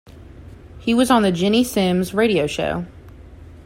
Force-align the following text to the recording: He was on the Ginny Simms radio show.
He 0.79 0.95
was 0.95 1.11
on 1.11 1.21
the 1.21 1.31
Ginny 1.31 1.63
Simms 1.63 2.11
radio 2.11 2.47
show. 2.47 2.87